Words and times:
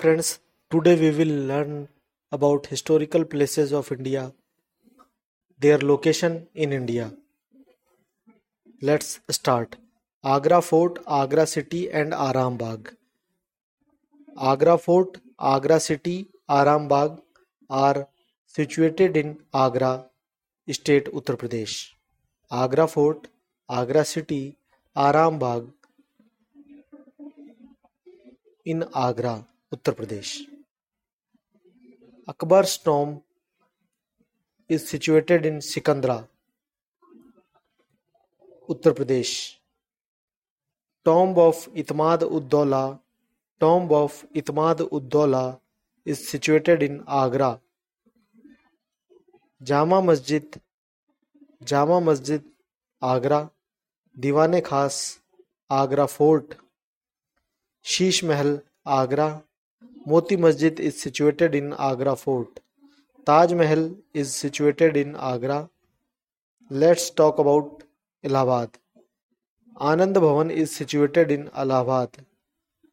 Friends, 0.00 0.28
today 0.72 0.92
we 1.00 1.08
will 1.16 1.32
learn 1.48 1.72
about 2.36 2.66
historical 2.72 3.24
places 3.32 3.72
of 3.78 3.90
India, 3.92 4.22
their 5.58 5.76
location 5.90 6.46
in 6.54 6.72
India. 6.72 7.06
Let's 8.88 9.10
start. 9.38 9.76
Agra 10.34 10.62
Fort, 10.68 11.00
Agra 11.18 11.44
City 11.54 11.82
and 11.92 12.14
Aram 12.28 12.56
Bagh. 12.62 12.94
Agra 14.38 14.78
Fort, 14.78 15.20
Agra 15.38 15.78
City, 15.88 16.16
Aram 16.60 16.88
Bagh 16.94 17.20
are 17.68 18.08
situated 18.46 19.18
in 19.22 19.36
Agra, 19.52 19.92
state 20.78 21.12
Uttar 21.20 21.38
Pradesh. 21.44 21.76
Agra 22.62 22.88
Fort, 22.96 23.28
Agra 23.68 24.06
City, 24.16 24.42
Aram 24.96 25.38
Bagh 25.46 25.68
in 28.64 28.84
Agra 28.94 29.38
Uttar 29.72 29.92
Pradesh 29.98 30.30
Akbar 32.28 32.64
storm 32.70 33.10
is 34.76 34.82
situated 34.84 35.44
in 35.46 35.58
Sikandra 35.66 36.14
Uttar 38.74 38.92
Pradesh 39.00 39.34
tomb 41.08 41.38
of 41.38 41.68
Itmad 41.82 42.22
Uddaula 42.38 42.82
tomb 43.64 43.92
of 43.98 44.24
Itmad 44.42 44.80
Uddaula 44.98 45.42
is 46.14 46.18
situated 46.20 46.82
in 46.88 46.98
Agra 47.20 47.50
Jama 49.72 50.00
Masjid 50.06 50.60
Jama 51.74 51.98
Masjid 52.10 52.44
Agra 53.12 53.38
दीवाने 54.26 54.60
खास 54.70 54.98
Agra 55.80 56.06
fort 56.16 56.54
Sheesh 57.94 58.22
Mahal 58.32 58.52
Agra 59.00 59.28
Moti 60.06 60.36
Masjid 60.38 60.80
is 60.80 60.98
situated 60.98 61.54
in 61.54 61.74
Agra 61.74 62.16
Fort. 62.16 62.58
Taj 63.26 63.52
Mahal 63.52 63.96
is 64.14 64.34
situated 64.34 64.96
in 64.96 65.14
Agra. 65.14 65.68
Let's 66.70 67.10
talk 67.10 67.38
about 67.38 67.84
Allahabad. 68.24 68.78
Anand 69.76 70.14
Bhavan 70.14 70.50
is 70.50 70.74
situated 70.74 71.30
in 71.30 71.50
Allahabad. 71.54 72.08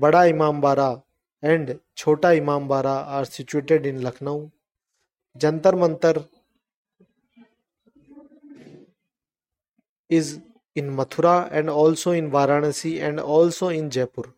Bada 0.00 0.20
Imam 0.30 0.62
Bara 0.62 1.02
and 1.42 1.78
Chota 1.94 2.28
Imam 2.28 2.68
Bara 2.68 3.04
are 3.18 3.26
situated 3.26 3.84
in 3.84 4.00
Lucknow. 4.00 4.50
Jantar 5.38 5.74
Mantar 5.82 6.26
is 10.08 10.40
in 10.74 10.96
Mathura 10.96 11.52
and 11.52 11.68
also 11.68 12.12
in 12.12 12.30
Varanasi 12.30 13.02
and 13.02 13.20
also 13.20 13.68
in 13.68 13.90
Jaipur. 13.90 14.34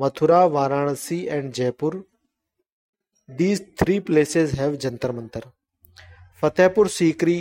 Mathura 0.00 0.44
Varanasi 0.52 1.24
and 1.28 1.52
Jaipur 1.54 1.94
these 3.38 3.60
three 3.78 3.98
places 4.10 4.52
have 4.60 4.74
Jantar 4.84 5.12
Mantar 5.12 5.40
Fatehpur 6.42 6.88
Sikri 6.98 7.36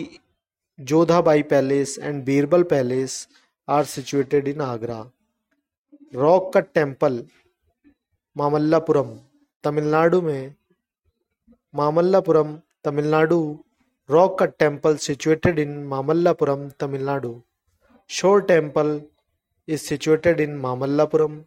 Jodhabai 0.92 1.42
palace 1.54 1.98
and 2.02 2.24
Birbal 2.26 2.64
palace 2.74 3.16
are 3.78 3.84
situated 3.94 4.48
in 4.48 4.62
Agra 4.62 5.00
rock 6.16 6.52
cut 6.58 6.68
temple 6.74 7.24
Mamallapuram 8.38 9.16
Tamil Nadu 9.64 10.22
में 10.22 10.56
Mamallapuram 11.76 12.56
Tamil Nadu 12.86 13.40
rock 14.12 14.38
cut 14.42 14.54
temple 14.60 14.96
situated 15.08 15.60
in 15.60 15.78
Mamallapuram 15.94 16.68
Tamil Nadu 16.80 17.34
shore 18.20 18.42
temple 18.52 19.02
is 19.74 19.80
situated 19.82 20.40
in 20.48 20.56
Mamallapuram 20.68 21.42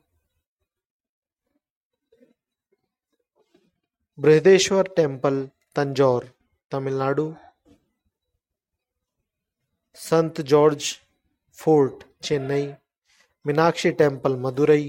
Brihadeeswara 4.23 4.89
temple 4.97 5.39
Tanjore 5.77 6.25
Tamil Nadu 6.73 7.23
Saint 10.03 10.41
George 10.53 10.91
fort 11.63 12.05
Chennai 12.29 12.67
Meenakshi 13.49 13.91
temple 14.03 14.37
Madurai 14.45 14.85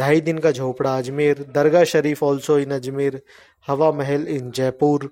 Dhai 0.00 0.20
Din 0.30 0.38
Ka 0.46 0.50
Jhopra 0.50 0.96
Ajmer 1.04 1.42
Dargah 1.58 1.84
Sharif 1.92 2.22
also 2.30 2.58
in 2.64 2.72
Ajmer 2.78 3.20
Hawa 3.68 3.90
Mahal 4.00 4.26
in 4.38 4.50
Jaipur 4.60 5.08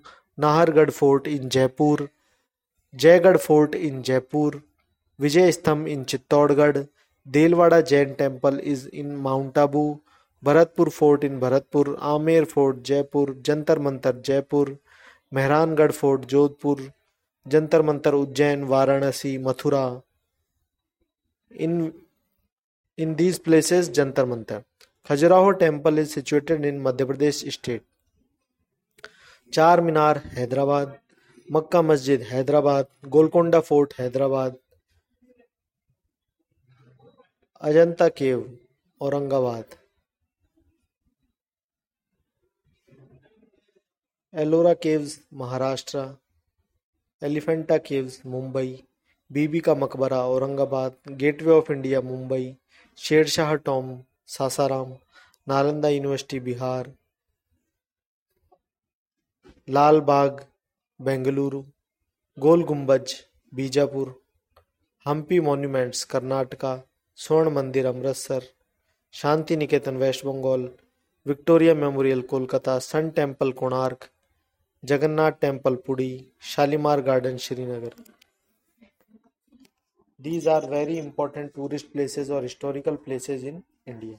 Nahargarh 0.47 0.91
fort 0.99 1.29
in 1.37 1.49
Jaipur 1.59 2.09
Jaigarh 3.05 3.37
fort 3.47 3.75
in 3.91 4.03
Jaipur 4.11 4.61
Vijay 5.27 5.53
Stambh 5.61 5.89
in 5.97 6.05
Chittorgarh 6.15 6.85
Dilwara 7.39 7.81
Jain 7.95 8.15
temple 8.25 8.61
is 8.75 8.89
in 9.05 9.17
mount 9.29 9.59
Abu 9.67 9.89
Bharatpur 10.47 10.89
fort 10.97 11.23
in 11.25 11.39
Bharatpur 11.41 11.95
Amer 12.13 12.45
fort 12.55 12.79
Jaipur 12.87 13.31
Jantar 13.49 13.79
Mantar 13.85 14.17
Jaipur 14.27 14.77
Mehrangarh 15.35 15.93
fort 15.99 16.25
Jodhpur 16.33 16.81
Jantar 17.53 17.83
Mantar 17.89 18.15
Ujjain 18.15 18.65
Varanasi 18.73 19.37
Mathura 19.47 19.85
in 21.67 21.73
in 23.05 23.15
these 23.21 23.39
places 23.45 23.89
Jantar 23.99 24.25
Mantar 24.33 24.61
Khajuraho 25.09 25.51
temple 25.63 25.99
is 25.99 26.11
situated 26.15 26.65
in 26.71 26.81
Madhya 26.89 27.05
Pradesh 27.13 27.43
state 27.57 29.07
Char 29.59 29.81
Minar 29.87 30.19
Hyderabad 30.37 30.99
Mecca 31.57 31.83
Masjid 31.93 32.23
Hyderabad 32.33 32.87
Golconda 33.17 33.61
fort 33.71 33.95
Hyderabad 34.01 34.57
Ajanta 37.73 38.09
cave 38.21 38.45
Aurangabad 39.09 39.79
Ellora 44.43 44.73
caves 44.83 45.13
Maharashtra 45.41 45.99
Elephanta 47.27 47.77
caves 47.89 48.19
Mumbai 48.31 48.73
Bibi 49.33 49.59
Ka 49.67 49.75
Maqbara 49.83 50.17
Aurangabad 50.29 50.95
gateway 51.21 51.53
of 51.53 51.71
India 51.71 52.01
Mumbai 52.07 52.47
Sher Shah 53.03 53.55
tomb 53.69 53.93
Sasaram 54.37 54.91
Nalanda 55.53 55.89
university 55.89 56.41
Bihar 56.49 56.91
Lal 59.77 60.01
Bagh 60.11 60.41
Bengaluru 61.11 61.63
Gol 62.47 62.65
Gumbaz 62.73 63.15
Bijapur 63.61 64.11
Hampi 65.09 65.39
monuments 65.51 66.03
Karnataka 66.17 66.75
Swarna 67.27 67.51
Mandir 67.61 67.87
Amritsar 67.95 68.43
Shanti 69.23 69.57
Niketan 69.63 69.97
west 70.07 70.25
Bengal 70.31 70.69
Victoria 71.33 71.75
memorial 71.85 72.21
Kolkata 72.35 72.79
sun 72.89 73.11
temple 73.21 73.53
Konark 73.63 74.11
Jagannath 74.87 75.41
Temple, 75.41 75.79
Pudi, 75.79 76.27
Shalimar 76.39 77.01
Garden, 77.01 77.39
Srinagar. 77.39 77.93
These 80.19 80.47
are 80.47 80.61
very 80.61 80.99
important 80.99 81.55
tourist 81.55 81.91
places 81.91 82.31
or 82.31 82.43
historical 82.43 82.99
places 82.99 83.45
in 83.45 83.63
India. 83.87 84.17